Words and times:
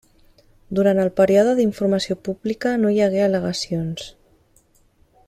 Durant 0.79 1.01
el 1.03 1.11
període 1.19 1.53
d'informació 1.59 2.17
pública 2.29 2.73
no 2.85 2.95
hi 2.95 2.99
hagué 3.09 3.23
al·legacions. 3.27 4.09